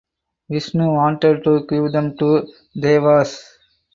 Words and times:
Vishnu 0.49 0.95
wanted 0.95 1.43
to 1.43 1.63
give 1.67 1.91
them 1.91 2.17
to 2.17 2.51
devas. 2.75 3.45